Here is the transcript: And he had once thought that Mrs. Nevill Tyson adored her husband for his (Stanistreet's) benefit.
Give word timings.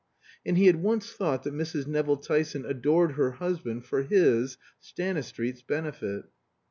And 0.43 0.57
he 0.57 0.65
had 0.65 0.77
once 0.81 1.11
thought 1.11 1.43
that 1.43 1.53
Mrs. 1.53 1.85
Nevill 1.85 2.17
Tyson 2.17 2.65
adored 2.65 3.11
her 3.11 3.33
husband 3.33 3.85
for 3.85 4.01
his 4.01 4.57
(Stanistreet's) 4.79 5.61
benefit. 5.61 6.23